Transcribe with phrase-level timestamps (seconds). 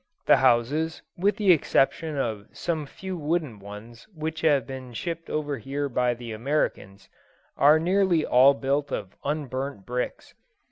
[0.25, 5.59] The houses, with the exception of some few wooden ones which have been shipped over
[5.59, 7.07] here by the Americans,
[7.55, 10.33] are nearly all built of unburnt bricks.